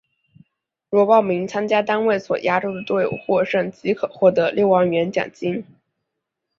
[0.89, 5.63] 若报名参加单位所押注的队伍获胜即可获得六万元奖金。